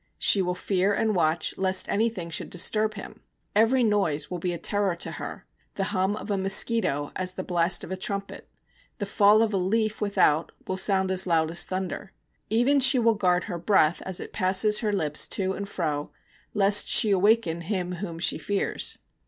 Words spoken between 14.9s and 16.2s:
lips to and fro,